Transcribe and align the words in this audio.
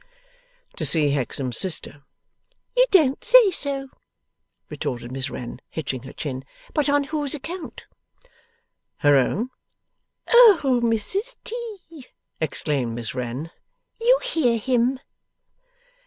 'To 0.77 0.83
see 0.83 1.11
Hexam's 1.11 1.57
sister.' 1.59 2.01
'You 2.75 2.85
don't 2.89 3.23
say 3.23 3.51
so!' 3.51 3.89
retorted 4.67 5.11
Miss 5.11 5.29
Wren, 5.29 5.61
hitching 5.69 6.01
her 6.01 6.11
chin. 6.13 6.43
'But 6.73 6.89
on 6.89 7.03
whose 7.03 7.35
account?' 7.35 7.85
'Her 9.01 9.15
own.' 9.15 9.51
'O 10.33 10.79
Mrs 10.83 11.35
T.!' 11.43 12.07
exclaimed 12.39 12.95
Miss 12.95 13.13
Wren. 13.13 13.51
'You 13.99 14.17
hear 14.23 14.57
him! 14.57 14.99